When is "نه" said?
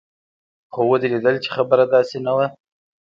2.25-2.31